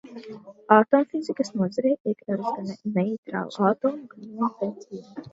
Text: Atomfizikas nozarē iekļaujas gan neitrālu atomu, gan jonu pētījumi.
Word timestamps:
Atomfizikas 0.75 1.49
nozarē 1.59 1.91
iekļaujas 2.11 2.55
gan 2.55 2.71
neitrālu 2.95 3.67
atomu, 3.67 4.07
gan 4.15 4.25
jonu 4.31 4.49
pētījumi. 4.63 5.07